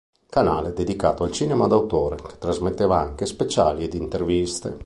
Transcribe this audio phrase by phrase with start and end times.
[0.31, 4.79] Canale dedicato al cinema d'autore che trasmetteva anche speciali ed interviste.